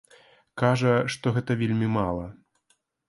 Кажа, 0.61 0.95
што 1.15 1.25
гэтага 1.35 1.59
вельмі 1.61 1.91
мала. 1.99 2.25